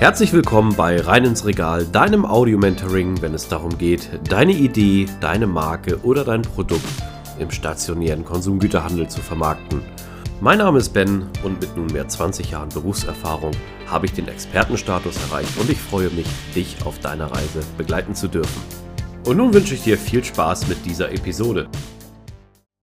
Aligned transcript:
Herzlich 0.00 0.32
willkommen 0.32 0.76
bei 0.76 1.00
Rein 1.00 1.24
ins 1.24 1.44
Regal, 1.44 1.84
deinem 1.84 2.24
Audio-Mentoring, 2.24 3.20
wenn 3.20 3.34
es 3.34 3.48
darum 3.48 3.76
geht, 3.78 4.08
deine 4.28 4.52
Idee, 4.52 5.06
deine 5.20 5.48
Marke 5.48 5.98
oder 6.04 6.22
dein 6.22 6.42
Produkt 6.42 6.84
im 7.40 7.50
stationären 7.50 8.24
Konsumgüterhandel 8.24 9.08
zu 9.08 9.20
vermarkten. 9.20 9.82
Mein 10.40 10.58
Name 10.58 10.78
ist 10.78 10.90
Ben 10.90 11.26
und 11.42 11.60
mit 11.60 11.76
nunmehr 11.76 12.06
20 12.06 12.52
Jahren 12.52 12.68
Berufserfahrung 12.68 13.50
habe 13.88 14.06
ich 14.06 14.12
den 14.12 14.28
Expertenstatus 14.28 15.16
erreicht 15.28 15.58
und 15.58 15.68
ich 15.68 15.80
freue 15.80 16.10
mich, 16.10 16.28
dich 16.54 16.76
auf 16.84 17.00
deiner 17.00 17.32
Reise 17.32 17.62
begleiten 17.76 18.14
zu 18.14 18.28
dürfen. 18.28 18.62
Und 19.26 19.38
nun 19.38 19.52
wünsche 19.52 19.74
ich 19.74 19.82
dir 19.82 19.98
viel 19.98 20.22
Spaß 20.22 20.68
mit 20.68 20.86
dieser 20.86 21.10
Episode. 21.10 21.66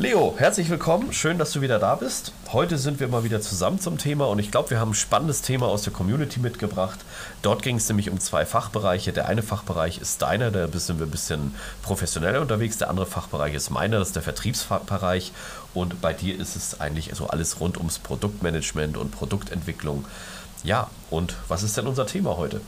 Leo, 0.00 0.34
herzlich 0.38 0.70
willkommen. 0.70 1.12
Schön, 1.12 1.36
dass 1.36 1.52
du 1.52 1.60
wieder 1.60 1.78
da 1.78 1.94
bist. 1.94 2.32
Heute 2.52 2.78
sind 2.78 3.00
wir 3.00 3.08
mal 3.08 3.22
wieder 3.22 3.42
zusammen 3.42 3.78
zum 3.80 3.98
Thema 3.98 4.28
und 4.28 4.38
ich 4.38 4.50
glaube, 4.50 4.70
wir 4.70 4.80
haben 4.80 4.92
ein 4.92 4.94
spannendes 4.94 5.42
Thema 5.42 5.66
aus 5.66 5.82
der 5.82 5.92
Community 5.92 6.40
mitgebracht. 6.40 6.98
Dort 7.42 7.62
ging 7.62 7.76
es 7.76 7.86
nämlich 7.86 8.08
um 8.08 8.18
zwei 8.18 8.46
Fachbereiche. 8.46 9.12
Der 9.12 9.28
eine 9.28 9.42
Fachbereich 9.42 9.98
ist 9.98 10.22
deiner, 10.22 10.50
da 10.50 10.66
sind 10.72 11.00
wir 11.00 11.06
ein 11.06 11.10
bisschen 11.10 11.54
professioneller 11.82 12.40
unterwegs. 12.40 12.78
Der 12.78 12.88
andere 12.88 13.04
Fachbereich 13.04 13.52
ist 13.52 13.68
meiner, 13.68 13.98
das 13.98 14.08
ist 14.08 14.16
der 14.16 14.22
Vertriebsbereich. 14.22 15.32
Und 15.74 16.00
bei 16.00 16.14
dir 16.14 16.40
ist 16.40 16.56
es 16.56 16.80
eigentlich 16.80 17.10
so 17.12 17.26
alles 17.26 17.60
rund 17.60 17.76
ums 17.76 17.98
Produktmanagement 17.98 18.96
und 18.96 19.10
Produktentwicklung. 19.10 20.06
Ja, 20.64 20.88
und 21.10 21.36
was 21.48 21.62
ist 21.62 21.76
denn 21.76 21.86
unser 21.86 22.06
Thema 22.06 22.38
heute? 22.38 22.62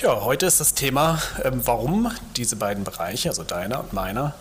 Ja, 0.00 0.22
heute 0.22 0.46
ist 0.46 0.60
das 0.60 0.72
Thema, 0.72 1.20
ähm, 1.44 1.60
warum 1.64 2.10
diese 2.36 2.56
beiden 2.56 2.84
Bereiche, 2.84 3.28
also 3.28 3.42
deiner 3.44 3.80
und 3.80 3.92
meiner, 3.92 4.34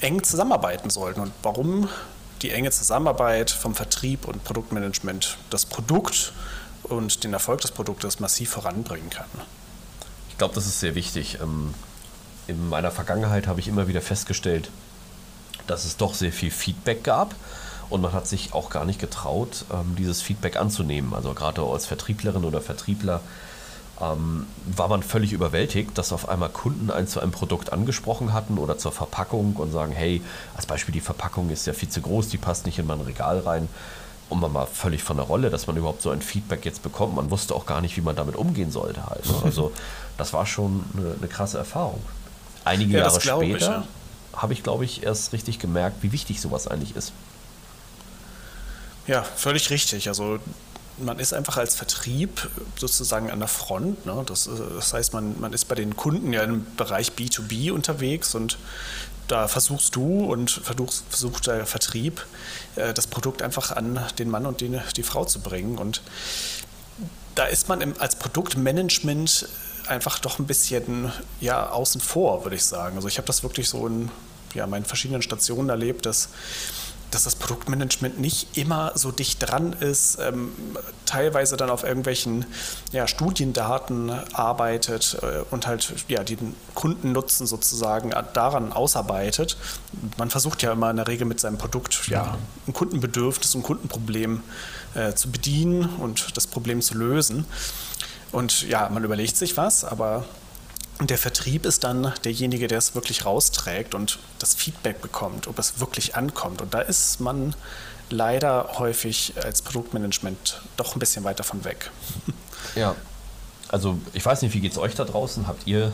eng 0.00 0.22
zusammenarbeiten 0.22 0.90
sollten 0.90 1.20
und 1.20 1.32
warum 1.42 1.88
die 2.42 2.50
enge 2.50 2.70
Zusammenarbeit 2.70 3.50
vom 3.50 3.74
Vertrieb 3.74 4.26
und 4.26 4.44
Produktmanagement 4.44 5.38
das 5.50 5.64
Produkt 5.64 6.32
und 6.82 7.24
den 7.24 7.32
Erfolg 7.32 7.60
des 7.62 7.70
Produktes 7.70 8.20
massiv 8.20 8.50
voranbringen 8.50 9.10
kann. 9.10 9.28
Ich 10.28 10.38
glaube, 10.38 10.54
das 10.54 10.66
ist 10.66 10.80
sehr 10.80 10.94
wichtig. 10.94 11.38
Ähm, 11.40 11.74
in 12.46 12.68
meiner 12.68 12.90
Vergangenheit 12.90 13.46
habe 13.46 13.60
ich 13.60 13.68
immer 13.68 13.88
wieder 13.88 14.02
festgestellt, 14.02 14.70
dass 15.66 15.84
es 15.84 15.96
doch 15.96 16.14
sehr 16.14 16.32
viel 16.32 16.50
Feedback 16.50 17.02
gab 17.04 17.34
und 17.88 18.00
man 18.00 18.12
hat 18.12 18.26
sich 18.26 18.52
auch 18.52 18.70
gar 18.70 18.84
nicht 18.84 19.00
getraut, 19.00 19.64
ähm, 19.72 19.94
dieses 19.96 20.20
Feedback 20.20 20.56
anzunehmen. 20.56 21.14
Also 21.14 21.32
gerade 21.32 21.62
als 21.62 21.86
Vertrieblerin 21.86 22.44
oder 22.44 22.60
Vertriebler 22.60 23.20
ähm, 24.00 24.46
war 24.66 24.88
man 24.88 25.02
völlig 25.02 25.32
überwältigt, 25.32 25.96
dass 25.96 26.12
auf 26.12 26.28
einmal 26.28 26.48
Kunden 26.48 26.90
ein 26.90 27.06
zu 27.06 27.20
einem 27.20 27.32
Produkt 27.32 27.72
angesprochen 27.72 28.32
hatten 28.32 28.58
oder 28.58 28.76
zur 28.78 28.92
Verpackung 28.92 29.54
und 29.56 29.70
sagen, 29.70 29.92
hey, 29.92 30.22
als 30.56 30.66
Beispiel 30.66 30.92
die 30.92 31.00
Verpackung 31.00 31.50
ist 31.50 31.66
ja 31.66 31.72
viel 31.72 31.88
zu 31.88 32.00
groß, 32.00 32.28
die 32.28 32.38
passt 32.38 32.66
nicht 32.66 32.78
in 32.78 32.86
mein 32.86 33.00
Regal 33.00 33.40
rein. 33.40 33.68
Und 34.30 34.40
man 34.40 34.54
war 34.54 34.66
völlig 34.66 35.02
von 35.02 35.18
der 35.18 35.26
Rolle, 35.26 35.50
dass 35.50 35.66
man 35.66 35.76
überhaupt 35.76 36.02
so 36.02 36.10
ein 36.10 36.22
Feedback 36.22 36.64
jetzt 36.64 36.82
bekommt. 36.82 37.14
Man 37.14 37.30
wusste 37.30 37.54
auch 37.54 37.66
gar 37.66 37.80
nicht, 37.80 37.96
wie 37.96 38.00
man 38.00 38.16
damit 38.16 38.36
umgehen 38.36 38.70
sollte 38.70 39.06
halt. 39.06 39.26
Ne? 39.26 39.34
Also 39.44 39.70
das 40.16 40.32
war 40.32 40.46
schon 40.46 40.84
eine, 40.96 41.14
eine 41.18 41.28
krasse 41.28 41.58
Erfahrung. 41.58 42.02
Einige 42.64 42.94
ja, 42.94 43.00
Jahre 43.00 43.20
später 43.20 43.70
ja. 43.70 43.84
habe 44.34 44.54
ich, 44.54 44.62
glaube 44.62 44.84
ich, 44.84 45.02
erst 45.02 45.32
richtig 45.34 45.58
gemerkt, 45.58 46.02
wie 46.02 46.12
wichtig 46.12 46.40
sowas 46.40 46.66
eigentlich 46.66 46.96
ist. 46.96 47.12
Ja, 49.06 49.22
völlig 49.22 49.68
richtig. 49.70 50.08
Also 50.08 50.38
man 50.98 51.18
ist 51.18 51.32
einfach 51.32 51.56
als 51.56 51.74
Vertrieb 51.74 52.48
sozusagen 52.76 53.30
an 53.30 53.38
der 53.40 53.48
Front. 53.48 54.06
Ne? 54.06 54.22
Das, 54.26 54.46
äh, 54.46 54.50
das, 54.74 54.92
heißt, 54.92 55.12
man, 55.12 55.40
man 55.40 55.52
ist 55.52 55.66
bei 55.66 55.74
den 55.74 55.96
Kunden 55.96 56.32
ja 56.32 56.42
im 56.42 56.66
Bereich 56.76 57.12
B2B 57.12 57.72
unterwegs 57.72 58.34
und 58.34 58.58
da 59.28 59.48
versuchst 59.48 59.96
du 59.96 60.24
und 60.24 60.50
versuchst, 60.50 61.04
versucht 61.08 61.46
der 61.46 61.66
Vertrieb, 61.66 62.24
äh, 62.76 62.92
das 62.92 63.06
Produkt 63.06 63.42
einfach 63.42 63.72
an 63.72 64.00
den 64.18 64.30
Mann 64.30 64.46
und 64.46 64.60
die, 64.60 64.78
die 64.96 65.02
Frau 65.02 65.24
zu 65.24 65.40
bringen. 65.40 65.78
Und 65.78 66.02
da 67.34 67.46
ist 67.46 67.68
man 67.68 67.80
im, 67.80 67.94
als 67.98 68.16
Produktmanagement 68.16 69.48
einfach 69.86 70.18
doch 70.18 70.38
ein 70.38 70.46
bisschen 70.46 71.12
ja, 71.40 71.70
außen 71.70 72.00
vor, 72.00 72.44
würde 72.44 72.56
ich 72.56 72.64
sagen. 72.64 72.96
Also 72.96 73.08
ich 73.08 73.18
habe 73.18 73.26
das 73.26 73.42
wirklich 73.42 73.68
so 73.68 73.86
in 73.86 74.10
ja, 74.54 74.66
meinen 74.66 74.84
verschiedenen 74.84 75.22
Stationen 75.22 75.68
erlebt, 75.68 76.06
dass 76.06 76.28
dass 77.14 77.24
das 77.24 77.36
Produktmanagement 77.36 78.18
nicht 78.18 78.56
immer 78.58 78.92
so 78.94 79.12
dicht 79.12 79.38
dran 79.40 79.72
ist, 79.74 80.18
ähm, 80.20 80.52
teilweise 81.06 81.56
dann 81.56 81.70
auf 81.70 81.84
irgendwelchen 81.84 82.44
ja, 82.92 83.06
Studiendaten 83.06 84.10
arbeitet 84.32 85.16
äh, 85.22 85.44
und 85.50 85.66
halt 85.66 85.94
ja, 86.08 86.24
den 86.24 86.54
Kundennutzen 86.74 87.46
sozusagen 87.46 88.10
daran 88.32 88.72
ausarbeitet. 88.72 89.56
Man 90.18 90.30
versucht 90.30 90.62
ja 90.62 90.72
immer 90.72 90.90
in 90.90 90.96
der 90.96 91.06
Regel 91.06 91.26
mit 91.26 91.40
seinem 91.40 91.58
Produkt 91.58 92.08
ja, 92.08 92.36
ein 92.66 92.72
Kundenbedürfnis, 92.72 93.54
ein 93.54 93.62
Kundenproblem 93.62 94.42
äh, 94.94 95.14
zu 95.14 95.30
bedienen 95.30 95.88
und 96.00 96.36
das 96.36 96.46
Problem 96.46 96.82
zu 96.82 96.94
lösen. 96.94 97.46
Und 98.32 98.68
ja, 98.68 98.88
man 98.88 99.04
überlegt 99.04 99.36
sich 99.36 99.56
was, 99.56 99.84
aber 99.84 100.24
und 100.98 101.10
der 101.10 101.18
Vertrieb 101.18 101.66
ist 101.66 101.84
dann 101.84 102.12
derjenige, 102.24 102.68
der 102.68 102.78
es 102.78 102.94
wirklich 102.94 103.26
rausträgt 103.26 103.94
und 103.94 104.18
das 104.38 104.54
Feedback 104.54 105.02
bekommt, 105.02 105.48
ob 105.48 105.58
es 105.58 105.80
wirklich 105.80 106.14
ankommt. 106.14 106.62
Und 106.62 106.72
da 106.72 106.80
ist 106.80 107.20
man 107.20 107.54
leider 108.10 108.70
häufig 108.78 109.34
als 109.42 109.62
Produktmanagement 109.62 110.60
doch 110.76 110.94
ein 110.94 110.98
bisschen 110.98 111.24
weiter 111.24 111.44
von 111.44 111.64
weg. 111.64 111.90
Ja, 112.76 112.96
also 113.68 113.98
ich 114.14 114.24
weiß 114.24 114.42
nicht, 114.42 114.52
wie 114.54 114.60
geht 114.60 114.72
es 114.72 114.78
euch 114.78 114.96
da 114.96 115.04
draußen? 115.04 115.46
Habt 115.46 115.66
ihr 115.66 115.92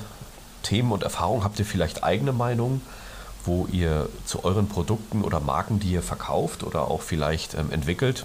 Themen 0.63 0.93
und 0.93 1.03
Erfahrungen? 1.03 1.45
Habt 1.45 1.59
ihr 1.59 1.67
vielleicht 1.67 2.05
eigene 2.05 2.33
Meinungen, 2.33 2.81
wo 3.45 3.67
ihr 3.67 4.09
zu 4.25 4.45
euren 4.45 4.67
Produkten 4.67 5.23
oder 5.23 5.41
Marken, 5.41 5.79
die 5.79 5.91
ihr 5.91 6.03
verkauft 6.03 6.63
oder 6.63 6.83
auch 6.83 7.03
vielleicht 7.03 7.55
ähm, 7.55 7.71
entwickelt, 7.71 8.25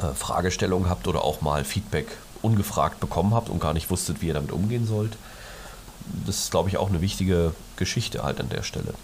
äh, 0.00 0.14
Fragestellungen 0.14 0.88
habt 0.88 1.08
oder 1.08 1.24
auch 1.24 1.40
mal 1.40 1.64
Feedback 1.64 2.06
ungefragt 2.42 3.00
bekommen 3.00 3.34
habt 3.34 3.48
und 3.48 3.60
gar 3.60 3.72
nicht 3.72 3.90
wusstet, 3.90 4.20
wie 4.20 4.28
ihr 4.28 4.34
damit 4.34 4.52
umgehen 4.52 4.86
sollt? 4.86 5.16
Das 6.26 6.38
ist, 6.40 6.50
glaube 6.50 6.68
ich, 6.68 6.76
auch 6.76 6.88
eine 6.88 7.00
wichtige 7.00 7.54
Geschichte 7.76 8.22
halt 8.22 8.40
an 8.40 8.48
der 8.48 8.62
Stelle. 8.62 8.94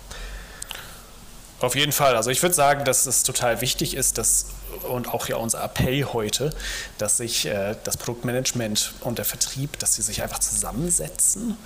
Auf 1.60 1.76
jeden 1.76 1.92
Fall. 1.92 2.16
Also 2.16 2.30
ich 2.30 2.42
würde 2.42 2.54
sagen, 2.54 2.84
dass 2.84 3.06
es 3.06 3.22
total 3.22 3.60
wichtig 3.60 3.94
ist, 3.94 4.18
dass 4.18 4.46
und 4.88 5.08
auch 5.08 5.28
ja 5.28 5.36
unser 5.36 5.62
Appell 5.62 6.04
heute, 6.12 6.52
dass 6.98 7.18
sich 7.18 7.46
äh, 7.46 7.76
das 7.84 7.96
Produktmanagement 7.96 8.92
und 9.00 9.18
der 9.18 9.24
Vertrieb, 9.24 9.78
dass 9.78 9.94
sie 9.94 10.02
sich 10.02 10.22
einfach 10.22 10.40
zusammensetzen 10.40 11.56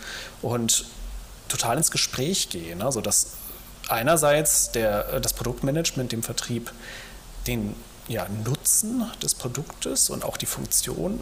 und 0.42 0.84
total 1.48 1.78
ins 1.78 1.90
Gespräch 1.90 2.48
gehen. 2.50 2.82
Also 2.82 3.00
dass 3.00 3.32
einerseits 3.88 4.70
der, 4.72 5.20
das 5.20 5.32
Produktmanagement 5.32 6.12
dem 6.12 6.22
Vertrieb 6.22 6.70
den 7.46 7.74
ja, 8.06 8.26
Nutzen 8.44 9.10
des 9.22 9.34
Produktes 9.34 10.10
und 10.10 10.24
auch 10.24 10.36
die 10.36 10.46
Funktion 10.46 11.20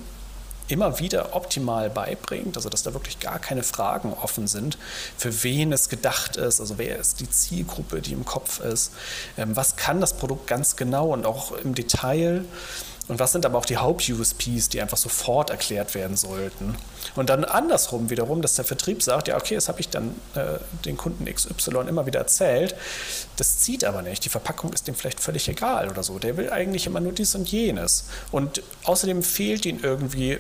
immer 0.69 0.99
wieder 0.99 1.35
optimal 1.35 1.91
beibringt, 1.91 2.57
also 2.57 2.69
dass 2.69 2.83
da 2.83 2.95
wirklich 2.95 3.21
gar 3.21 3.39
keine 3.39 3.63
Fragen 3.63 4.13
offen 4.13 4.47
sind, 4.47 4.79
für 5.17 5.43
wen 5.43 5.73
es 5.73 5.89
gedacht 5.89 6.37
ist, 6.37 6.61
also 6.61 6.79
wer 6.79 6.99
ist 6.99 7.21
die 7.21 7.31
Zielgruppe, 7.31 8.01
die 8.01 8.13
im 8.13 8.25
Kopf 8.25 8.61
ist, 8.61 8.93
ähm, 9.37 9.55
was 9.57 9.77
kann 9.77 10.01
das 10.01 10.17
Produkt 10.17 10.47
ganz 10.47 10.77
genau 10.77 11.13
und 11.13 11.27
auch 11.27 11.53
im 11.53 11.75
Detail? 11.75 12.45
Und 13.09 13.21
was 13.21 13.33
sind 13.33 13.47
aber 13.47 13.59
auch 13.59 13.65
die 13.65 13.77
Haupt-USPs, 13.77 14.69
die 14.69 14.81
einfach 14.81 14.97
sofort 14.97 15.51
erklärt 15.51 15.95
werden 15.95 16.17
sollten. 16.17 16.75
Und 17.15 17.31
dann 17.31 17.45
andersrum 17.45 18.11
wiederum, 18.11 18.43
dass 18.43 18.57
der 18.57 18.65
Vertrieb 18.65 19.03
sagt, 19.03 19.29
ja 19.29 19.37
okay, 19.37 19.55
das 19.55 19.69
habe 19.69 19.79
ich 19.81 19.89
dann 19.89 20.21
äh, 20.35 20.59
den 20.85 20.97
Kunden 20.97 21.25
XY 21.25 21.89
immer 21.89 22.07
wieder 22.07 22.19
erzählt, 22.19 22.75
das 23.37 23.59
zieht 23.61 23.85
aber 23.85 24.03
nicht, 24.03 24.25
die 24.25 24.29
Verpackung 24.29 24.73
ist 24.73 24.89
dem 24.89 24.97
vielleicht 24.97 25.21
völlig 25.21 25.49
egal 25.49 25.89
oder 25.89 26.03
so, 26.03 26.19
der 26.19 26.37
will 26.37 26.51
eigentlich 26.51 26.87
immer 26.87 27.01
nur 27.01 27.13
dies 27.13 27.35
und 27.37 27.51
jenes. 27.51 28.07
Und 28.33 28.63
außerdem 28.85 29.23
fehlt 29.23 29.67
ihm 29.67 29.79
irgendwie 29.83 30.39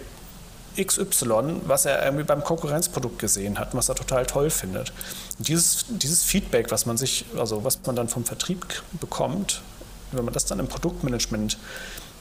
XY, 0.76 1.62
was 1.66 1.86
er 1.86 2.04
irgendwie 2.04 2.24
beim 2.24 2.44
Konkurrenzprodukt 2.44 3.18
gesehen 3.18 3.58
hat, 3.58 3.74
was 3.74 3.88
er 3.88 3.94
total 3.94 4.26
toll 4.26 4.50
findet. 4.50 4.92
Und 5.38 5.48
dieses, 5.48 5.86
dieses 5.88 6.22
Feedback, 6.22 6.70
was 6.70 6.86
man 6.86 6.96
sich, 6.96 7.24
also 7.36 7.64
was 7.64 7.80
man 7.86 7.96
dann 7.96 8.08
vom 8.08 8.24
Vertrieb 8.24 8.66
bekommt, 9.00 9.62
wenn 10.12 10.24
man 10.24 10.34
das 10.34 10.46
dann 10.46 10.58
im 10.58 10.68
Produktmanagement 10.68 11.58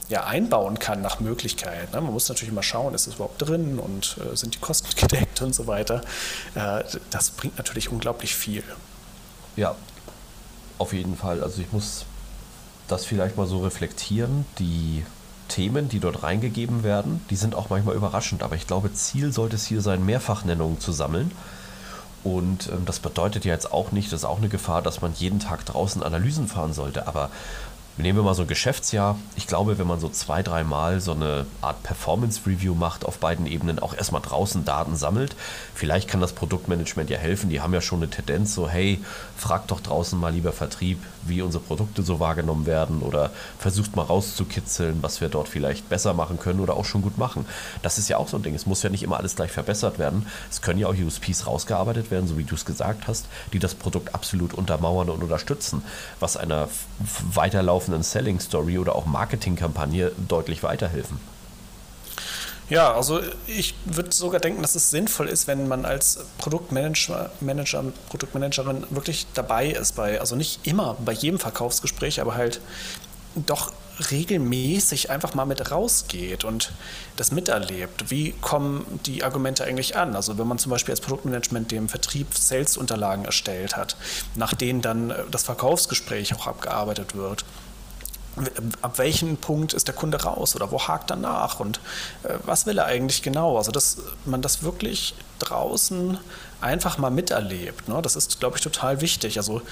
ja, 0.08 0.24
einbauen 0.24 0.78
kann 0.78 1.02
nach 1.02 1.20
Möglichkeit. 1.20 1.92
Ne? 1.92 2.00
Man 2.00 2.12
muss 2.12 2.28
natürlich 2.28 2.52
immer 2.52 2.62
schauen, 2.62 2.94
ist 2.94 3.06
es 3.06 3.14
überhaupt 3.14 3.42
drin 3.42 3.78
und 3.78 4.16
äh, 4.18 4.36
sind 4.36 4.54
die 4.54 4.58
Kosten 4.58 4.88
gedeckt 5.00 5.42
und 5.42 5.54
so 5.54 5.66
weiter. 5.66 6.02
Äh, 6.54 6.84
das 7.10 7.30
bringt 7.30 7.58
natürlich 7.58 7.90
unglaublich 7.90 8.34
viel. 8.34 8.62
Ja, 9.56 9.74
auf 10.78 10.92
jeden 10.92 11.16
Fall. 11.16 11.42
Also 11.42 11.60
ich 11.60 11.72
muss 11.72 12.04
das 12.88 13.04
vielleicht 13.04 13.36
mal 13.36 13.46
so 13.46 13.62
reflektieren. 13.62 14.46
Die 14.58 15.04
Themen, 15.48 15.88
die 15.88 16.00
dort 16.00 16.22
reingegeben 16.22 16.82
werden, 16.82 17.24
die 17.30 17.36
sind 17.36 17.54
auch 17.54 17.70
manchmal 17.70 17.96
überraschend. 17.96 18.42
Aber 18.42 18.56
ich 18.56 18.66
glaube, 18.66 18.92
Ziel 18.92 19.32
sollte 19.32 19.56
es 19.56 19.66
hier 19.66 19.80
sein, 19.80 20.04
Mehrfachnennungen 20.04 20.80
zu 20.80 20.92
sammeln. 20.92 21.30
Und 22.24 22.68
ähm, 22.72 22.84
das 22.84 22.98
bedeutet 22.98 23.44
ja 23.44 23.52
jetzt 23.52 23.72
auch 23.72 23.92
nicht, 23.92 24.12
das 24.12 24.20
ist 24.20 24.24
auch 24.24 24.38
eine 24.38 24.48
Gefahr, 24.48 24.82
dass 24.82 25.00
man 25.00 25.12
jeden 25.14 25.38
Tag 25.38 25.64
draußen 25.64 26.02
Analysen 26.02 26.48
fahren 26.48 26.72
sollte. 26.72 27.06
Aber 27.06 27.30
nehmen 27.98 28.18
wir 28.18 28.22
mal 28.22 28.34
so 28.34 28.42
ein 28.42 28.48
Geschäftsjahr. 28.48 29.18
Ich 29.36 29.46
glaube, 29.46 29.78
wenn 29.78 29.86
man 29.86 30.00
so 30.00 30.08
zwei, 30.08 30.42
dreimal 30.42 31.00
so 31.00 31.12
eine 31.12 31.46
Art 31.62 31.82
Performance-Review 31.82 32.74
macht 32.74 33.04
auf 33.04 33.18
beiden 33.18 33.46
Ebenen, 33.46 33.78
auch 33.78 33.94
erstmal 33.94 34.20
draußen 34.20 34.64
Daten 34.64 34.96
sammelt, 34.96 35.34
vielleicht 35.74 36.08
kann 36.08 36.20
das 36.20 36.32
Produktmanagement 36.32 37.08
ja 37.08 37.16
helfen. 37.16 37.48
Die 37.48 37.60
haben 37.60 37.72
ja 37.72 37.80
schon 37.80 38.00
eine 38.00 38.10
Tendenz 38.10 38.54
so, 38.54 38.68
hey, 38.68 39.02
fragt 39.36 39.70
doch 39.70 39.80
draußen 39.80 40.18
mal 40.18 40.32
lieber 40.32 40.52
Vertrieb, 40.52 40.98
wie 41.24 41.42
unsere 41.42 41.62
Produkte 41.62 42.02
so 42.02 42.20
wahrgenommen 42.20 42.66
werden 42.66 43.00
oder 43.00 43.30
versucht 43.58 43.96
mal 43.96 44.02
rauszukitzeln, 44.02 45.02
was 45.02 45.20
wir 45.20 45.28
dort 45.28 45.48
vielleicht 45.48 45.88
besser 45.88 46.12
machen 46.12 46.38
können 46.38 46.60
oder 46.60 46.76
auch 46.76 46.84
schon 46.84 47.02
gut 47.02 47.18
machen. 47.18 47.46
Das 47.82 47.98
ist 47.98 48.08
ja 48.08 48.18
auch 48.18 48.28
so 48.28 48.36
ein 48.36 48.42
Ding. 48.42 48.54
Es 48.54 48.66
muss 48.66 48.82
ja 48.82 48.90
nicht 48.90 49.02
immer 49.02 49.16
alles 49.16 49.36
gleich 49.36 49.50
verbessert 49.50 49.98
werden. 49.98 50.26
Es 50.50 50.60
können 50.60 50.78
ja 50.78 50.86
auch 50.86 50.94
USPs 50.94 51.46
rausgearbeitet 51.46 52.10
werden, 52.10 52.28
so 52.28 52.36
wie 52.36 52.44
du 52.44 52.54
es 52.54 52.64
gesagt 52.64 53.08
hast, 53.08 53.26
die 53.52 53.58
das 53.58 53.74
Produkt 53.74 54.14
absolut 54.14 54.54
untermauern 54.54 55.08
und 55.08 55.22
unterstützen, 55.22 55.82
was 56.20 56.36
einer 56.36 56.68
weiterlaufenden 57.32 57.85
Selling 58.02 58.40
Story 58.40 58.78
oder 58.78 58.94
auch 58.94 59.06
Marketingkampagne 59.06 60.12
deutlich 60.28 60.62
weiterhelfen. 60.62 61.18
Ja, 62.68 62.94
also 62.94 63.20
ich 63.46 63.74
würde 63.84 64.12
sogar 64.12 64.40
denken, 64.40 64.60
dass 64.60 64.74
es 64.74 64.90
sinnvoll 64.90 65.28
ist, 65.28 65.46
wenn 65.46 65.68
man 65.68 65.84
als 65.84 66.18
Produktmanager, 66.38 67.30
Manager, 67.40 67.84
Produktmanagerin 68.08 68.84
wirklich 68.90 69.26
dabei 69.34 69.68
ist, 69.68 69.94
bei, 69.94 70.18
also 70.20 70.34
nicht 70.34 70.66
immer 70.66 70.96
bei 71.04 71.12
jedem 71.12 71.38
Verkaufsgespräch, 71.38 72.20
aber 72.20 72.34
halt 72.34 72.60
doch 73.36 73.72
regelmäßig 74.10 75.10
einfach 75.10 75.34
mal 75.34 75.46
mit 75.46 75.70
rausgeht 75.70 76.44
und 76.44 76.72
das 77.16 77.30
miterlebt. 77.30 78.10
Wie 78.10 78.32
kommen 78.40 79.00
die 79.06 79.22
Argumente 79.22 79.64
eigentlich 79.64 79.96
an? 79.96 80.16
Also 80.16 80.36
wenn 80.36 80.46
man 80.46 80.58
zum 80.58 80.70
Beispiel 80.70 80.92
als 80.92 81.00
Produktmanagement 81.00 81.70
dem 81.70 81.88
Vertrieb 81.88 82.34
Sales-Unterlagen 82.34 83.24
erstellt 83.24 83.76
hat, 83.76 83.96
nach 84.34 84.54
denen 84.54 84.82
dann 84.82 85.14
das 85.30 85.44
Verkaufsgespräch 85.44 86.34
auch 86.34 86.46
abgearbeitet 86.46 87.14
wird 87.14 87.44
ab 88.82 88.98
welchem 88.98 89.36
Punkt 89.36 89.72
ist 89.72 89.88
der 89.88 89.94
Kunde 89.94 90.22
raus 90.22 90.54
oder 90.54 90.70
wo 90.70 90.80
hakt 90.80 91.10
er 91.10 91.16
nach 91.16 91.60
und 91.60 91.80
äh, 92.22 92.34
was 92.44 92.66
will 92.66 92.78
er 92.78 92.84
eigentlich 92.84 93.22
genau? 93.22 93.56
Also, 93.56 93.72
dass 93.72 93.98
man 94.24 94.42
das 94.42 94.62
wirklich 94.62 95.14
draußen 95.38 96.18
einfach 96.60 96.98
mal 96.98 97.10
miterlebt, 97.10 97.88
ne? 97.88 98.00
das 98.02 98.16
ist, 98.16 98.40
glaube 98.40 98.56
ich, 98.56 98.62
total 98.62 99.00
wichtig. 99.00 99.38
Also, 99.38 99.62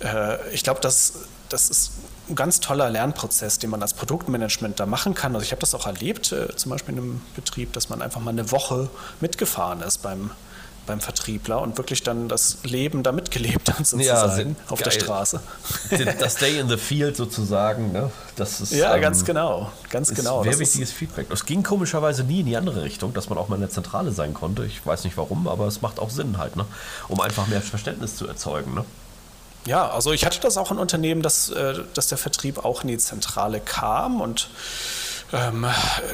äh, 0.00 0.50
ich 0.52 0.62
glaube, 0.62 0.80
das, 0.80 1.14
das 1.48 1.68
ist 1.68 1.92
ein 2.28 2.36
ganz 2.36 2.60
toller 2.60 2.88
Lernprozess, 2.90 3.58
den 3.58 3.70
man 3.70 3.82
als 3.82 3.94
Produktmanagement 3.94 4.78
da 4.78 4.86
machen 4.86 5.14
kann. 5.14 5.34
Also, 5.34 5.44
ich 5.44 5.50
habe 5.50 5.60
das 5.60 5.74
auch 5.74 5.86
erlebt, 5.86 6.30
äh, 6.32 6.54
zum 6.54 6.70
Beispiel 6.70 6.94
in 6.94 7.00
einem 7.00 7.22
Betrieb, 7.34 7.72
dass 7.72 7.88
man 7.88 8.02
einfach 8.02 8.20
mal 8.20 8.30
eine 8.30 8.50
Woche 8.52 8.88
mitgefahren 9.20 9.80
ist 9.82 9.98
beim 10.02 10.30
beim 10.86 11.00
Vertriebler 11.00 11.60
und 11.60 11.76
wirklich 11.78 12.02
dann 12.02 12.28
das 12.28 12.58
Leben 12.64 13.02
da 13.02 13.12
mitgelebt 13.12 13.72
hat, 13.72 13.86
sozusagen, 13.86 14.56
ja, 14.58 14.72
auf 14.72 14.80
geil. 14.80 14.84
der 14.84 15.00
Straße. 15.00 15.40
Das 16.18 16.36
Day 16.36 16.58
in 16.58 16.68
the 16.68 16.76
Field 16.76 17.16
sozusagen, 17.16 17.92
ne? 17.92 18.10
Das 18.36 18.60
ist, 18.60 18.72
ja, 18.72 18.94
ähm, 18.94 19.02
ganz 19.02 19.24
genau. 19.24 19.70
Ganz 19.90 20.10
ist 20.10 20.16
genau. 20.16 20.42
Sehr 20.42 20.58
wichtiges 20.58 20.92
Feedback. 20.92 21.26
Es 21.30 21.46
ging 21.46 21.62
komischerweise 21.62 22.24
nie 22.24 22.40
in 22.40 22.46
die 22.46 22.56
andere 22.56 22.82
Richtung, 22.82 23.14
dass 23.14 23.28
man 23.28 23.38
auch 23.38 23.48
mal 23.48 23.56
in 23.56 23.62
der 23.62 23.70
Zentrale 23.70 24.12
sein 24.12 24.34
konnte. 24.34 24.64
Ich 24.64 24.84
weiß 24.84 25.04
nicht 25.04 25.16
warum, 25.16 25.48
aber 25.48 25.66
es 25.66 25.82
macht 25.82 25.98
auch 25.98 26.10
Sinn 26.10 26.38
halt, 26.38 26.56
ne? 26.56 26.64
Um 27.08 27.20
einfach 27.20 27.46
mehr 27.46 27.62
Verständnis 27.62 28.16
zu 28.16 28.26
erzeugen, 28.26 28.74
ne? 28.74 28.84
Ja, 29.66 29.88
also 29.88 30.12
ich 30.12 30.26
hatte 30.26 30.40
das 30.40 30.56
auch 30.56 30.70
in 30.70 30.78
Unternehmen, 30.78 31.22
dass, 31.22 31.48
äh, 31.48 31.74
dass 31.94 32.08
der 32.08 32.18
Vertrieb 32.18 32.64
auch 32.64 32.82
in 32.82 32.88
die 32.88 32.98
Zentrale 32.98 33.60
kam 33.60 34.20
und 34.20 34.48
ähm, 35.34 35.66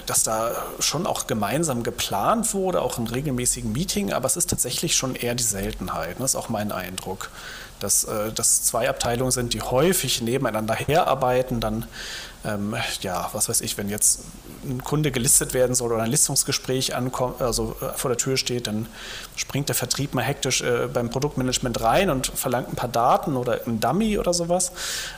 dass 0.07 0.23
da 0.23 0.53
schon 0.79 1.07
auch 1.07 1.27
gemeinsam 1.27 1.83
geplant 1.83 2.55
wurde, 2.55 2.81
auch 2.81 2.99
in 2.99 3.07
regelmäßigen 3.07 3.71
Meetings, 3.73 4.13
aber 4.13 4.27
es 4.27 4.37
ist 4.37 4.49
tatsächlich 4.49 4.97
schon 4.97 5.15
eher 5.15 5.35
die 5.35 5.43
Seltenheit. 5.43 6.17
Das 6.19 6.33
ist 6.33 6.37
auch 6.37 6.49
mein 6.49 6.73
Eindruck 6.73 7.31
dass 7.81 8.05
äh, 8.05 8.33
das 8.33 8.63
zwei 8.63 8.89
Abteilungen 8.89 9.33
sind, 9.33 9.55
die 9.55 9.63
häufig 9.63 10.23
nebeneinander 10.23 10.75
herarbeiten. 10.75 11.61
Dann, 11.61 11.87
ähm, 12.45 12.77
ja, 13.03 13.29
was 13.33 13.49
weiß 13.49 13.61
ich, 13.63 13.77
wenn 13.79 13.89
jetzt 13.89 14.21
ein 14.65 14.85
Kunde 14.85 15.11
gelistet 15.11 15.55
werden 15.55 15.75
soll 15.75 15.93
oder 15.93 16.03
ein 16.03 16.11
Listungsgespräch 16.11 16.95
ankommt, 16.95 17.41
also 17.41 17.77
äh, 17.81 17.97
vor 17.97 18.11
der 18.11 18.19
Tür 18.19 18.37
steht, 18.37 18.67
dann 18.67 18.87
springt 19.37 19.69
der 19.69 19.77
Vertrieb 19.77 20.15
mal 20.15 20.23
hektisch 20.23 20.61
äh, 20.63 20.87
beim 20.93 21.11
Produktmanagement 21.11 21.81
rein 21.81 22.11
und 22.11 22.27
verlangt 22.27 22.69
ein 22.69 22.77
paar 22.77 22.89
Daten 22.89 23.37
oder 23.37 23.61
ein 23.67 23.81
Dummy 23.81 24.19
oder 24.19 24.35
sowas. 24.35 24.73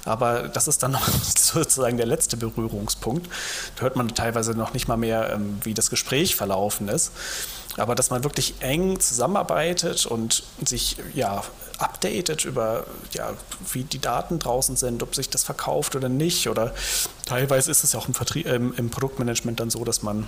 Aber 0.04 0.48
das 0.48 0.68
ist 0.68 0.82
dann 0.82 0.92
noch 0.92 1.06
sozusagen 1.36 1.96
der 1.96 2.06
letzte 2.06 2.36
Berührungspunkt. 2.36 3.28
Da 3.76 3.82
hört 3.82 3.96
man 3.96 4.14
teilweise 4.14 4.52
noch 4.52 4.72
nicht 4.72 4.88
mal 4.88 4.96
mehr, 4.96 5.32
ähm, 5.32 5.58
wie 5.64 5.74
das 5.74 5.90
Gespräch 5.90 6.36
verlaufen 6.36 6.88
ist. 6.88 7.12
Aber 7.76 7.94
dass 7.94 8.10
man 8.10 8.22
wirklich 8.22 8.54
eng 8.60 9.00
zusammenarbeitet 9.00 10.06
und 10.06 10.42
sich 10.64 10.96
ja 11.14 11.42
updatet 11.82 12.44
über 12.44 12.84
ja, 13.12 13.32
wie 13.72 13.84
die 13.84 14.00
Daten 14.00 14.38
draußen 14.38 14.76
sind, 14.76 15.02
ob 15.02 15.14
sich 15.14 15.28
das 15.28 15.44
verkauft 15.44 15.96
oder 15.96 16.08
nicht. 16.08 16.48
Oder 16.48 16.74
teilweise 17.26 17.70
ist 17.70 17.84
es 17.84 17.92
ja 17.92 18.00
auch 18.00 18.08
im, 18.08 18.14
Vertrie 18.14 18.42
im, 18.42 18.72
im 18.74 18.90
Produktmanagement 18.90 19.60
dann 19.60 19.70
so, 19.70 19.84
dass 19.84 20.02
man 20.02 20.26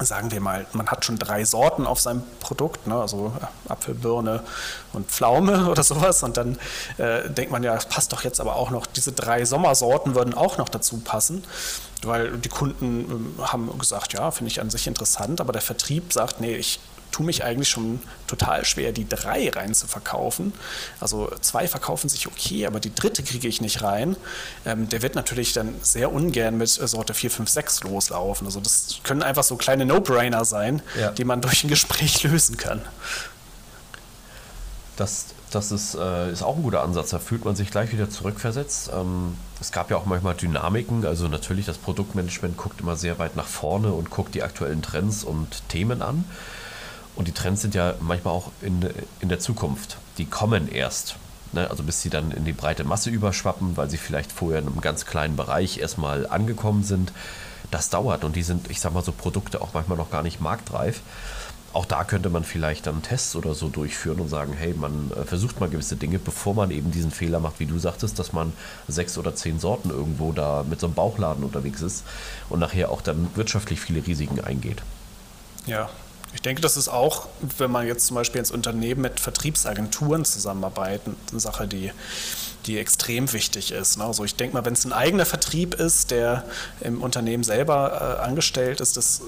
sagen 0.00 0.32
wir 0.32 0.40
mal, 0.40 0.66
man 0.72 0.88
hat 0.88 1.04
schon 1.04 1.16
drei 1.16 1.44
Sorten 1.44 1.86
auf 1.86 2.00
seinem 2.00 2.24
Produkt, 2.40 2.88
ne? 2.88 2.96
also 2.96 3.32
Apfel, 3.68 3.94
Birne 3.94 4.42
und 4.92 5.08
Pflaume 5.08 5.66
oder 5.70 5.84
sowas. 5.84 6.24
Und 6.24 6.36
dann 6.36 6.58
äh, 6.98 7.30
denkt 7.30 7.52
man 7.52 7.62
ja, 7.62 7.76
es 7.76 7.86
passt 7.86 8.12
doch 8.12 8.24
jetzt 8.24 8.40
aber 8.40 8.56
auch 8.56 8.70
noch, 8.70 8.86
diese 8.86 9.12
drei 9.12 9.44
Sommersorten 9.44 10.16
würden 10.16 10.34
auch 10.34 10.58
noch 10.58 10.68
dazu 10.68 10.98
passen 10.98 11.44
weil 12.04 12.38
die 12.38 12.48
Kunden 12.48 13.34
ähm, 13.38 13.46
haben 13.46 13.78
gesagt, 13.78 14.12
ja, 14.12 14.30
finde 14.30 14.50
ich 14.50 14.60
an 14.60 14.70
sich 14.70 14.86
interessant, 14.86 15.40
aber 15.40 15.52
der 15.52 15.62
Vertrieb 15.62 16.12
sagt, 16.12 16.40
nee, 16.40 16.56
ich 16.56 16.80
tue 17.12 17.24
mich 17.24 17.44
eigentlich 17.44 17.68
schon 17.68 18.00
total 18.26 18.64
schwer, 18.64 18.92
die 18.92 19.08
drei 19.08 19.50
rein 19.50 19.74
zu 19.74 19.86
verkaufen. 19.86 20.52
Also 20.98 21.30
zwei 21.40 21.68
verkaufen 21.68 22.08
sich 22.08 22.26
okay, 22.26 22.66
aber 22.66 22.80
die 22.80 22.94
dritte 22.94 23.22
kriege 23.22 23.46
ich 23.46 23.60
nicht 23.60 23.82
rein. 23.82 24.16
Ähm, 24.64 24.88
der 24.88 25.02
wird 25.02 25.14
natürlich 25.14 25.52
dann 25.52 25.74
sehr 25.82 26.12
ungern 26.12 26.56
mit 26.56 26.68
Sorte 26.68 27.14
4, 27.14 27.30
5, 27.30 27.48
6 27.48 27.84
loslaufen. 27.84 28.46
Also 28.46 28.60
das 28.60 28.98
können 29.04 29.22
einfach 29.22 29.44
so 29.44 29.56
kleine 29.56 29.84
No-Brainer 29.84 30.44
sein, 30.44 30.82
ja. 30.98 31.10
die 31.12 31.24
man 31.24 31.40
durch 31.40 31.62
ein 31.62 31.68
Gespräch 31.68 32.22
lösen 32.24 32.56
kann. 32.56 32.82
Das, 34.96 35.26
das 35.50 35.72
ist, 35.72 35.94
äh, 35.94 36.30
ist 36.30 36.42
auch 36.42 36.56
ein 36.56 36.62
guter 36.62 36.82
Ansatz. 36.82 37.10
Da 37.10 37.18
fühlt 37.18 37.44
man 37.44 37.56
sich 37.56 37.70
gleich 37.70 37.92
wieder 37.92 38.10
zurückversetzt. 38.10 38.90
Ähm, 38.94 39.36
es 39.60 39.72
gab 39.72 39.90
ja 39.90 39.96
auch 39.96 40.06
manchmal 40.06 40.34
Dynamiken. 40.34 41.06
Also 41.06 41.28
natürlich, 41.28 41.66
das 41.66 41.78
Produktmanagement 41.78 42.56
guckt 42.56 42.80
immer 42.80 42.96
sehr 42.96 43.18
weit 43.18 43.36
nach 43.36 43.46
vorne 43.46 43.92
und 43.92 44.10
guckt 44.10 44.34
die 44.34 44.42
aktuellen 44.42 44.82
Trends 44.82 45.24
und 45.24 45.68
Themen 45.68 46.02
an. 46.02 46.24
Und 47.14 47.28
die 47.28 47.32
Trends 47.32 47.62
sind 47.62 47.74
ja 47.74 47.94
manchmal 48.00 48.34
auch 48.34 48.50
in, 48.62 48.88
in 49.20 49.28
der 49.28 49.38
Zukunft. 49.38 49.98
Die 50.18 50.24
kommen 50.24 50.68
erst. 50.68 51.16
Ne? 51.52 51.68
Also 51.68 51.82
bis 51.82 52.00
sie 52.00 52.10
dann 52.10 52.30
in 52.30 52.44
die 52.44 52.52
breite 52.52 52.84
Masse 52.84 53.10
überschwappen, 53.10 53.76
weil 53.76 53.90
sie 53.90 53.98
vielleicht 53.98 54.32
vorher 54.32 54.60
in 54.60 54.66
einem 54.66 54.80
ganz 54.80 55.04
kleinen 55.04 55.36
Bereich 55.36 55.78
erstmal 55.78 56.26
angekommen 56.26 56.84
sind. 56.84 57.12
Das 57.70 57.90
dauert 57.90 58.24
und 58.24 58.36
die 58.36 58.42
sind, 58.42 58.70
ich 58.70 58.80
sag 58.80 58.92
mal, 58.92 59.04
so 59.04 59.12
Produkte 59.12 59.60
auch 59.60 59.74
manchmal 59.74 59.98
noch 59.98 60.10
gar 60.10 60.22
nicht 60.22 60.40
marktreif 60.40 61.00
auch 61.72 61.86
da 61.86 62.04
könnte 62.04 62.28
man 62.28 62.44
vielleicht 62.44 62.86
dann 62.86 63.02
Tests 63.02 63.34
oder 63.34 63.54
so 63.54 63.68
durchführen 63.68 64.20
und 64.20 64.28
sagen, 64.28 64.52
hey, 64.52 64.74
man 64.74 65.10
äh, 65.12 65.24
versucht 65.24 65.60
mal 65.60 65.70
gewisse 65.70 65.96
Dinge, 65.96 66.18
bevor 66.18 66.54
man 66.54 66.70
eben 66.70 66.90
diesen 66.90 67.10
Fehler 67.10 67.40
macht, 67.40 67.60
wie 67.60 67.66
du 67.66 67.78
sagtest, 67.78 68.18
dass 68.18 68.32
man 68.32 68.52
sechs 68.88 69.16
oder 69.16 69.34
zehn 69.34 69.58
Sorten 69.58 69.90
irgendwo 69.90 70.32
da 70.32 70.64
mit 70.68 70.80
so 70.80 70.86
einem 70.86 70.94
Bauchladen 70.94 71.44
unterwegs 71.44 71.80
ist 71.80 72.04
und 72.50 72.60
nachher 72.60 72.90
auch 72.90 73.00
dann 73.00 73.28
wirtschaftlich 73.34 73.80
viele 73.80 74.06
Risiken 74.06 74.40
eingeht. 74.40 74.82
Ja, 75.66 75.88
ich 76.34 76.42
denke, 76.42 76.62
das 76.62 76.76
ist 76.76 76.88
auch, 76.88 77.28
wenn 77.58 77.70
man 77.70 77.86
jetzt 77.86 78.06
zum 78.06 78.14
Beispiel 78.14 78.38
ins 78.38 78.50
Unternehmen 78.50 79.02
mit 79.02 79.20
Vertriebsagenturen 79.20 80.24
zusammenarbeitet, 80.24 81.14
eine 81.30 81.40
Sache, 81.40 81.68
die, 81.68 81.92
die 82.66 82.78
extrem 82.78 83.32
wichtig 83.32 83.72
ist. 83.72 83.98
Ne? 83.98 84.04
Also 84.04 84.24
ich 84.24 84.34
denke 84.34 84.54
mal, 84.54 84.64
wenn 84.64 84.72
es 84.72 84.84
ein 84.84 84.92
eigener 84.92 85.26
Vertrieb 85.26 85.74
ist, 85.74 86.10
der 86.10 86.44
im 86.80 87.02
Unternehmen 87.02 87.44
selber 87.44 88.18
äh, 88.20 88.24
angestellt 88.24 88.80
ist, 88.80 88.96
das 88.96 89.22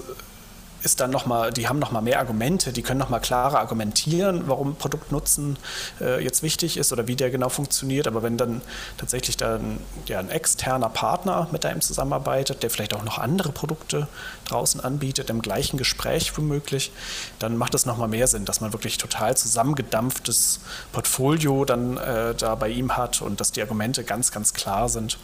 ist 0.85 0.99
dann 0.99 1.09
noch 1.09 1.25
mal, 1.25 1.51
die 1.51 1.67
haben 1.67 1.79
noch 1.79 1.91
mal 1.91 2.01
mehr 2.01 2.19
Argumente, 2.19 2.71
die 2.71 2.83
können 2.83 2.99
noch 2.99 3.09
mal 3.09 3.19
klarer 3.19 3.59
argumentieren, 3.59 4.43
warum 4.45 4.75
Produktnutzen 4.75 5.57
äh, 5.99 6.23
jetzt 6.23 6.43
wichtig 6.43 6.77
ist 6.77 6.93
oder 6.93 7.07
wie 7.07 7.15
der 7.15 7.31
genau 7.31 7.49
funktioniert. 7.49 8.07
Aber 8.07 8.21
wenn 8.21 8.37
dann 8.37 8.61
tatsächlich 8.97 9.35
dann 9.35 9.79
ja, 10.05 10.19
ein 10.19 10.29
externer 10.29 10.89
Partner 10.89 11.47
mit 11.51 11.65
einem 11.65 11.81
zusammenarbeitet, 11.81 12.61
der 12.61 12.69
vielleicht 12.69 12.93
auch 12.93 13.03
noch 13.03 13.17
andere 13.17 13.51
Produkte 13.51 14.07
draußen 14.47 14.79
anbietet, 14.79 15.31
im 15.31 15.41
gleichen 15.41 15.77
Gespräch 15.77 16.37
womöglich, 16.37 16.91
dann 17.39 17.57
macht 17.57 17.73
es 17.73 17.87
noch 17.87 17.97
mal 17.97 18.07
mehr 18.07 18.27
Sinn, 18.27 18.45
dass 18.45 18.61
man 18.61 18.71
wirklich 18.71 18.99
total 18.99 19.35
zusammengedampftes 19.35 20.59
Portfolio 20.91 21.65
dann 21.65 21.97
äh, 21.97 22.35
da 22.35 22.53
bei 22.53 22.69
ihm 22.69 22.95
hat 22.95 23.21
und 23.23 23.41
dass 23.41 23.51
die 23.51 23.61
Argumente 23.61 24.03
ganz, 24.03 24.31
ganz 24.31 24.53
klar 24.53 24.87
sind. 24.87 25.17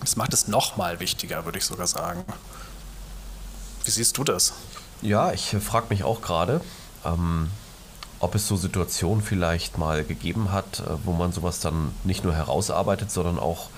Das 0.00 0.14
macht 0.14 0.32
es 0.32 0.46
noch 0.46 0.76
mal 0.76 1.00
wichtiger, 1.00 1.44
würde 1.44 1.58
ich 1.58 1.64
sogar 1.64 1.88
sagen. 1.88 2.24
Wie 3.84 3.90
siehst 3.90 4.16
du 4.18 4.24
das? 4.24 4.52
Ja, 5.02 5.32
ich 5.32 5.52
äh, 5.54 5.60
frage 5.60 5.86
mich 5.90 6.04
auch 6.04 6.20
gerade, 6.20 6.60
ähm, 7.04 7.48
ob 8.18 8.34
es 8.34 8.46
so 8.46 8.56
Situationen 8.56 9.22
vielleicht 9.22 9.78
mal 9.78 10.04
gegeben 10.04 10.52
hat, 10.52 10.80
äh, 10.80 10.90
wo 11.04 11.12
man 11.12 11.32
sowas 11.32 11.60
dann 11.60 11.92
nicht 12.04 12.24
nur 12.24 12.34
herausarbeitet, 12.34 13.10
sondern 13.10 13.38
auch 13.38 13.70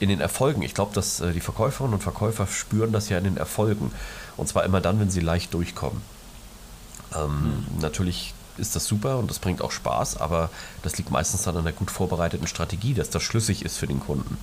in 0.00 0.08
den 0.08 0.20
Erfolgen. 0.20 0.62
Ich 0.62 0.74
glaube, 0.74 0.94
dass 0.94 1.20
äh, 1.20 1.32
die 1.32 1.40
Verkäuferinnen 1.40 1.94
und 1.94 2.02
Verkäufer 2.02 2.46
spüren 2.46 2.92
das 2.92 3.08
ja 3.08 3.18
in 3.18 3.24
den 3.24 3.36
Erfolgen. 3.36 3.92
Und 4.36 4.48
zwar 4.48 4.64
immer 4.64 4.80
dann, 4.80 5.00
wenn 5.00 5.10
sie 5.10 5.20
leicht 5.20 5.54
durchkommen. 5.54 6.02
Ähm, 7.14 7.64
hm. 7.66 7.80
Natürlich 7.80 8.34
ist 8.58 8.74
das 8.74 8.86
super 8.86 9.18
und 9.18 9.30
das 9.30 9.38
bringt 9.38 9.62
auch 9.62 9.70
Spaß, 9.70 10.16
aber 10.16 10.50
das 10.82 10.98
liegt 10.98 11.10
meistens 11.10 11.42
dann 11.42 11.56
an 11.56 11.62
einer 11.62 11.72
gut 11.72 11.90
vorbereiteten 11.90 12.48
Strategie, 12.48 12.94
dass 12.94 13.10
das 13.10 13.22
schlüssig 13.22 13.64
ist 13.64 13.78
für 13.78 13.86
den 13.86 14.00
Kunden. 14.00 14.36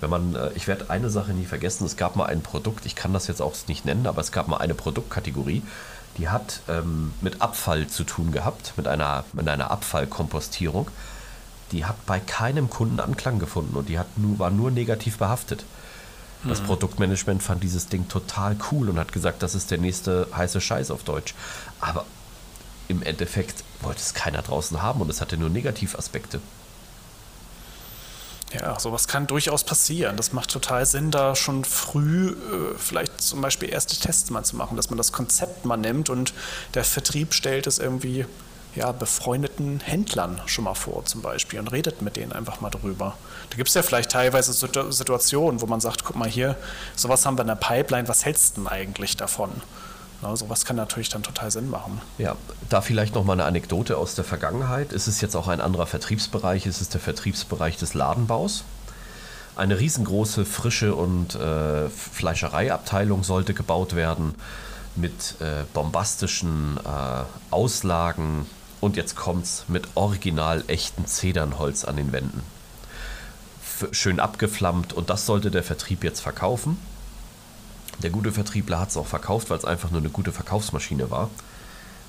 Wenn 0.00 0.10
man, 0.10 0.34
äh, 0.34 0.50
ich 0.54 0.66
werde 0.66 0.90
eine 0.90 1.10
Sache 1.10 1.32
nie 1.32 1.44
vergessen, 1.44 1.84
es 1.86 1.96
gab 1.96 2.16
mal 2.16 2.26
ein 2.26 2.42
Produkt, 2.42 2.86
ich 2.86 2.94
kann 2.94 3.12
das 3.12 3.26
jetzt 3.26 3.42
auch 3.42 3.54
nicht 3.68 3.84
nennen, 3.84 4.06
aber 4.06 4.20
es 4.20 4.32
gab 4.32 4.48
mal 4.48 4.58
eine 4.58 4.74
Produktkategorie, 4.74 5.62
die 6.18 6.28
hat 6.28 6.60
ähm, 6.68 7.12
mit 7.20 7.40
Abfall 7.40 7.86
zu 7.86 8.04
tun 8.04 8.32
gehabt, 8.32 8.74
mit 8.76 8.88
einer, 8.88 9.24
mit 9.32 9.48
einer 9.48 9.70
Abfallkompostierung. 9.70 10.88
Die 11.72 11.84
hat 11.84 12.04
bei 12.06 12.18
keinem 12.18 12.68
Kunden 12.68 12.98
Anklang 12.98 13.38
gefunden 13.38 13.76
und 13.76 13.88
die 13.88 13.98
hat 13.98 14.18
nur, 14.18 14.38
war 14.38 14.50
nur 14.50 14.70
negativ 14.70 15.18
behaftet. 15.18 15.64
Das 16.44 16.62
mhm. 16.62 16.66
Produktmanagement 16.66 17.42
fand 17.42 17.62
dieses 17.62 17.88
Ding 17.88 18.08
total 18.08 18.56
cool 18.70 18.88
und 18.88 18.98
hat 18.98 19.12
gesagt, 19.12 19.42
das 19.42 19.54
ist 19.54 19.70
der 19.70 19.78
nächste 19.78 20.26
heiße 20.34 20.60
Scheiß 20.60 20.90
auf 20.90 21.04
Deutsch. 21.04 21.34
Aber 21.80 22.06
im 22.88 23.02
Endeffekt 23.02 23.62
wollte 23.82 24.00
es 24.00 24.14
keiner 24.14 24.42
draußen 24.42 24.82
haben 24.82 25.00
und 25.00 25.10
es 25.10 25.20
hatte 25.20 25.36
nur 25.36 25.50
Negativaspekte. 25.50 26.40
Ja, 28.52 28.80
sowas 28.80 29.06
kann 29.06 29.28
durchaus 29.28 29.62
passieren. 29.62 30.16
Das 30.16 30.32
macht 30.32 30.50
total 30.50 30.84
Sinn, 30.84 31.10
da 31.12 31.36
schon 31.36 31.64
früh 31.64 32.30
äh, 32.30 32.76
vielleicht 32.76 33.20
zum 33.20 33.40
Beispiel 33.40 33.68
erste 33.68 33.96
Tests 33.96 34.30
mal 34.30 34.42
zu 34.42 34.56
machen, 34.56 34.76
dass 34.76 34.90
man 34.90 34.96
das 34.96 35.12
Konzept 35.12 35.64
mal 35.64 35.76
nimmt 35.76 36.10
und 36.10 36.34
der 36.74 36.84
Vertrieb 36.84 37.32
stellt 37.32 37.68
es 37.68 37.78
irgendwie 37.78 38.26
ja, 38.74 38.92
befreundeten 38.92 39.80
Händlern 39.80 40.40
schon 40.46 40.64
mal 40.64 40.74
vor 40.74 41.04
zum 41.04 41.22
Beispiel 41.22 41.58
und 41.58 41.68
redet 41.68 42.02
mit 42.02 42.16
denen 42.16 42.32
einfach 42.32 42.60
mal 42.60 42.70
drüber. 42.70 43.16
Da 43.50 43.56
gibt 43.56 43.68
es 43.68 43.74
ja 43.74 43.82
vielleicht 43.82 44.10
teilweise 44.10 44.52
Situationen, 44.52 45.60
wo 45.60 45.66
man 45.66 45.80
sagt, 45.80 46.04
guck 46.04 46.16
mal 46.16 46.28
hier, 46.28 46.56
sowas 46.94 47.26
haben 47.26 47.36
wir 47.36 47.42
in 47.42 47.48
der 47.48 47.54
Pipeline, 47.56 48.08
was 48.08 48.24
hältst 48.24 48.56
du 48.56 48.62
denn 48.62 48.68
eigentlich 48.68 49.16
davon? 49.16 49.50
Na, 50.22 50.36
sowas 50.36 50.64
kann 50.64 50.76
natürlich 50.76 51.08
dann 51.08 51.22
total 51.22 51.50
Sinn 51.50 51.70
machen. 51.70 52.00
Ja, 52.18 52.36
da 52.68 52.80
vielleicht 52.80 53.14
noch 53.14 53.24
mal 53.24 53.34
eine 53.34 53.44
Anekdote 53.44 53.96
aus 53.96 54.14
der 54.14 54.24
Vergangenheit. 54.24 54.92
Es 54.92 55.08
ist 55.08 55.20
jetzt 55.20 55.34
auch 55.34 55.48
ein 55.48 55.60
anderer 55.60 55.86
Vertriebsbereich, 55.86 56.66
es 56.66 56.80
ist 56.80 56.94
der 56.94 57.00
Vertriebsbereich 57.00 57.76
des 57.78 57.94
Ladenbaus. 57.94 58.64
Eine 59.56 59.78
riesengroße 59.78 60.44
Frische- 60.44 60.94
und 60.94 61.34
äh, 61.34 61.88
Fleischereiabteilung 61.88 63.24
sollte 63.24 63.54
gebaut 63.54 63.96
werden 63.96 64.34
mit 64.96 65.40
äh, 65.40 65.64
bombastischen 65.72 66.78
äh, 66.78 67.24
Auslagen, 67.50 68.46
und 68.80 68.96
jetzt 68.96 69.14
kommt's 69.14 69.64
mit 69.68 69.88
original 69.94 70.64
echten 70.66 71.06
Zedernholz 71.06 71.84
an 71.84 71.96
den 71.96 72.12
Wänden. 72.12 72.42
schön 73.92 74.20
abgeflammt 74.20 74.92
und 74.92 75.10
das 75.10 75.26
sollte 75.26 75.50
der 75.50 75.62
Vertrieb 75.62 76.04
jetzt 76.04 76.20
verkaufen. 76.20 76.78
Der 78.02 78.10
gute 78.10 78.32
Vertriebler 78.32 78.80
hat 78.80 78.90
es 78.90 78.96
auch 78.96 79.06
verkauft, 79.06 79.50
weil 79.50 79.58
es 79.58 79.64
einfach 79.64 79.90
nur 79.90 80.00
eine 80.00 80.10
gute 80.10 80.32
Verkaufsmaschine 80.32 81.10
war. 81.10 81.30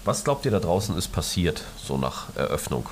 Was 0.05 0.23
glaubt 0.23 0.45
ihr 0.45 0.51
da 0.51 0.59
draußen 0.59 0.97
ist 0.97 1.11
passiert, 1.11 1.63
so 1.83 1.97
nach 1.97 2.35
Eröffnung? 2.35 2.89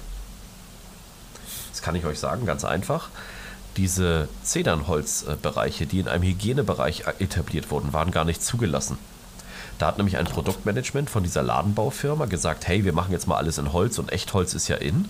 Das 1.72 1.82
kann 1.82 1.96
ich 1.96 2.06
euch 2.06 2.20
sagen, 2.20 2.46
ganz 2.46 2.66
einfach. 2.66 3.10
Diese 3.78 4.28
Zedernholzbereiche, 4.44 5.86
die 5.86 6.00
in 6.00 6.08
einem 6.08 6.24
Hygienebereich 6.24 7.06
etabliert 7.20 7.72
wurden, 7.72 7.94
waren 7.94 8.12
gar 8.12 8.26
nicht 8.26 8.44
zugelassen. 8.44 8.98
Da 9.78 9.88
hat 9.88 9.98
nämlich 9.98 10.18
ein 10.18 10.26
Produktmanagement 10.26 11.10
von 11.10 11.24
dieser 11.24 11.42
Ladenbaufirma 11.42 12.26
gesagt, 12.26 12.68
hey, 12.68 12.84
wir 12.84 12.92
machen 12.92 13.14
jetzt 13.14 13.28
mal 13.28 13.38
alles 13.38 13.58
in 13.58 13.72
Holz 13.72 13.98
und 13.98 14.12
Echtholz 14.12 14.54
ist 14.54 14.68
ja 14.68 14.76
in. 14.76 15.06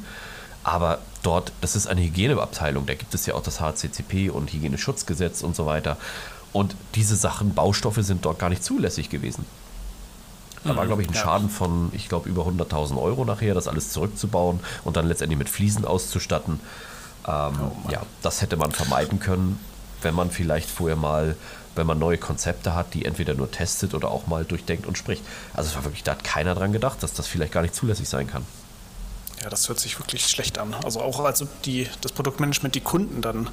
Aber 0.63 0.99
dort, 1.23 1.51
das 1.61 1.75
ist 1.75 1.87
eine 1.87 2.01
Hygieneabteilung, 2.01 2.85
da 2.85 2.93
gibt 2.93 3.15
es 3.15 3.25
ja 3.25 3.33
auch 3.33 3.41
das 3.41 3.59
HCCP 3.59 4.29
und 4.29 4.53
Hygieneschutzgesetz 4.53 5.41
und 5.41 5.55
so 5.55 5.65
weiter. 5.65 5.97
Und 6.51 6.75
diese 6.95 7.15
Sachen, 7.15 7.53
Baustoffe 7.53 7.99
sind 8.01 8.25
dort 8.25 8.39
gar 8.39 8.49
nicht 8.49 8.63
zulässig 8.63 9.09
gewesen. 9.09 9.45
Da 10.63 10.75
war, 10.75 10.83
mhm, 10.83 10.87
glaube 10.87 11.01
ich, 11.03 11.07
ein 11.07 11.13
Schaden 11.13 11.49
von, 11.49 11.89
ich 11.93 12.09
glaube, 12.09 12.27
über 12.27 12.43
100.000 12.43 13.01
Euro 13.01 13.23
nachher, 13.23 13.53
das 13.53 13.67
alles 13.67 13.91
zurückzubauen 13.91 14.59
und 14.83 14.97
dann 14.97 15.07
letztendlich 15.07 15.37
mit 15.37 15.49
Fliesen 15.49 15.85
auszustatten. 15.85 16.59
Ähm, 17.27 17.53
oh 17.59 17.91
ja, 17.91 18.01
das 18.21 18.41
hätte 18.41 18.57
man 18.57 18.71
vermeiden 18.71 19.19
können, 19.19 19.59
wenn 20.01 20.15
man 20.15 20.31
vielleicht 20.31 20.69
vorher 20.69 20.97
mal 20.97 21.35
wenn 21.75 21.87
man 21.87 21.97
neue 21.97 22.17
Konzepte 22.17 22.75
hat, 22.75 22.93
die 22.93 23.05
entweder 23.05 23.33
nur 23.33 23.49
testet 23.49 23.93
oder 23.93 24.09
auch 24.09 24.27
mal 24.27 24.43
durchdenkt 24.43 24.85
und 24.85 24.97
spricht. 24.97 25.23
Also 25.53 25.69
es 25.69 25.75
war 25.75 25.85
wirklich, 25.85 26.03
da 26.03 26.11
hat 26.11 26.23
keiner 26.23 26.53
dran 26.53 26.73
gedacht, 26.73 27.01
dass 27.01 27.13
das 27.13 27.27
vielleicht 27.27 27.53
gar 27.53 27.61
nicht 27.61 27.73
zulässig 27.73 28.07
sein 28.09 28.27
kann. 28.27 28.45
Ja, 29.41 29.49
das 29.49 29.69
hört 29.69 29.79
sich 29.79 29.99
wirklich 29.99 30.25
schlecht 30.25 30.57
an. 30.57 30.75
Also 30.83 31.01
auch 31.01 31.19
also 31.21 31.47
die, 31.65 31.87
das 32.01 32.11
Produktmanagement 32.11 32.75
die 32.75 32.81
Kunden 32.81 33.21
dann 33.21 33.49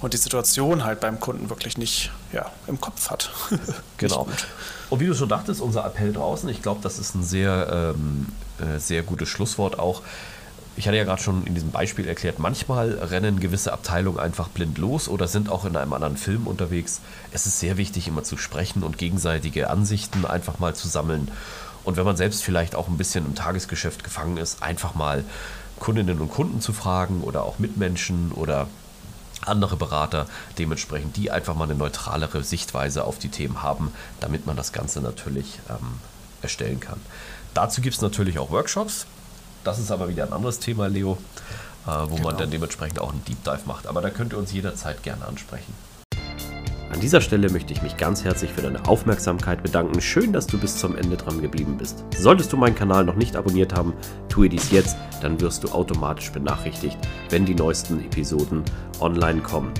und 0.00 0.14
die 0.14 0.18
Situation 0.18 0.84
halt 0.84 1.00
beim 1.00 1.20
Kunden 1.20 1.48
wirklich 1.48 1.78
nicht 1.78 2.10
ja, 2.32 2.50
im 2.66 2.80
Kopf 2.80 3.10
hat. 3.10 3.30
genau. 3.98 4.26
Und 4.90 5.00
wie 5.00 5.06
du 5.06 5.14
schon 5.14 5.28
dachtest, 5.28 5.60
unser 5.60 5.84
Appell 5.84 6.12
draußen, 6.12 6.48
ich 6.48 6.60
glaube, 6.60 6.80
das 6.82 6.98
ist 6.98 7.14
ein 7.14 7.22
sehr, 7.22 7.94
ähm, 7.94 8.26
äh, 8.58 8.78
sehr 8.78 9.02
gutes 9.02 9.28
Schlusswort 9.28 9.78
auch 9.78 10.02
ich 10.76 10.86
hatte 10.86 10.96
ja 10.96 11.04
gerade 11.04 11.22
schon 11.22 11.44
in 11.44 11.54
diesem 11.54 11.70
Beispiel 11.70 12.08
erklärt, 12.08 12.38
manchmal 12.38 12.92
rennen 12.92 13.40
gewisse 13.40 13.72
Abteilungen 13.72 14.18
einfach 14.18 14.48
blind 14.48 14.78
los 14.78 15.08
oder 15.08 15.28
sind 15.28 15.50
auch 15.50 15.64
in 15.64 15.76
einem 15.76 15.92
anderen 15.92 16.16
Film 16.16 16.46
unterwegs. 16.46 17.00
Es 17.30 17.46
ist 17.46 17.60
sehr 17.60 17.76
wichtig, 17.76 18.08
immer 18.08 18.22
zu 18.22 18.36
sprechen 18.36 18.82
und 18.82 18.98
gegenseitige 18.98 19.68
Ansichten 19.68 20.24
einfach 20.24 20.58
mal 20.58 20.74
zu 20.74 20.88
sammeln. 20.88 21.30
Und 21.84 21.96
wenn 21.96 22.04
man 22.04 22.16
selbst 22.16 22.42
vielleicht 22.42 22.74
auch 22.74 22.88
ein 22.88 22.96
bisschen 22.96 23.26
im 23.26 23.34
Tagesgeschäft 23.34 24.04
gefangen 24.04 24.36
ist, 24.36 24.62
einfach 24.62 24.94
mal 24.94 25.24
Kundinnen 25.80 26.20
und 26.20 26.30
Kunden 26.30 26.60
zu 26.60 26.72
fragen 26.72 27.22
oder 27.22 27.42
auch 27.42 27.58
Mitmenschen 27.58 28.32
oder 28.32 28.68
andere 29.44 29.76
Berater 29.76 30.26
dementsprechend, 30.58 31.16
die 31.16 31.30
einfach 31.30 31.56
mal 31.56 31.64
eine 31.64 31.74
neutralere 31.74 32.44
Sichtweise 32.44 33.04
auf 33.04 33.18
die 33.18 33.28
Themen 33.28 33.62
haben, 33.62 33.92
damit 34.20 34.46
man 34.46 34.56
das 34.56 34.72
Ganze 34.72 35.00
natürlich 35.00 35.58
ähm, 35.68 35.98
erstellen 36.40 36.78
kann. 36.78 37.00
Dazu 37.54 37.80
gibt 37.80 37.96
es 37.96 38.00
natürlich 38.00 38.38
auch 38.38 38.50
Workshops. 38.50 39.06
Das 39.64 39.78
ist 39.78 39.90
aber 39.90 40.08
wieder 40.08 40.24
ein 40.24 40.32
anderes 40.32 40.58
Thema, 40.58 40.86
Leo, 40.88 41.18
äh, 41.86 41.90
wo 41.90 42.16
genau. 42.16 42.28
man 42.28 42.38
dann 42.38 42.50
dementsprechend 42.50 43.00
auch 43.00 43.10
einen 43.10 43.24
Deep 43.24 43.42
Dive 43.44 43.62
macht. 43.66 43.86
Aber 43.86 44.00
da 44.00 44.10
könnt 44.10 44.32
ihr 44.32 44.38
uns 44.38 44.52
jederzeit 44.52 45.02
gerne 45.02 45.26
ansprechen. 45.26 45.74
An 47.02 47.06
dieser 47.06 47.20
Stelle 47.20 47.50
möchte 47.50 47.72
ich 47.72 47.82
mich 47.82 47.96
ganz 47.96 48.22
herzlich 48.22 48.52
für 48.52 48.62
deine 48.62 48.86
Aufmerksamkeit 48.86 49.60
bedanken. 49.60 50.00
Schön, 50.00 50.32
dass 50.32 50.46
du 50.46 50.56
bis 50.56 50.76
zum 50.76 50.96
Ende 50.96 51.16
dran 51.16 51.42
geblieben 51.42 51.76
bist. 51.76 52.04
Solltest 52.16 52.52
du 52.52 52.56
meinen 52.56 52.76
Kanal 52.76 53.04
noch 53.04 53.16
nicht 53.16 53.34
abonniert 53.34 53.74
haben, 53.74 53.94
tue 54.28 54.48
dies 54.48 54.70
jetzt, 54.70 54.96
dann 55.20 55.40
wirst 55.40 55.64
du 55.64 55.70
automatisch 55.70 56.30
benachrichtigt, 56.30 56.96
wenn 57.28 57.44
die 57.44 57.56
neuesten 57.56 57.98
Episoden 58.04 58.62
online 59.00 59.40
kommen. 59.40 59.72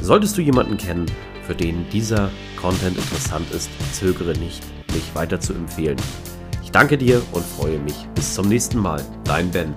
Solltest 0.00 0.38
du 0.38 0.42
jemanden 0.42 0.76
kennen, 0.76 1.06
für 1.44 1.56
den 1.56 1.90
dieser 1.90 2.30
Content 2.54 2.96
interessant 2.96 3.50
ist, 3.50 3.68
zögere 3.92 4.38
nicht, 4.38 4.62
mich 4.94 5.12
weiter 5.12 5.40
zu 5.40 5.52
empfehlen. 5.54 5.98
Ich 6.62 6.70
danke 6.70 6.96
dir 6.96 7.20
und 7.32 7.44
freue 7.44 7.80
mich. 7.80 8.06
Bis 8.14 8.34
zum 8.34 8.48
nächsten 8.48 8.78
Mal. 8.78 9.04
Dein 9.24 9.50
Ben. 9.50 9.74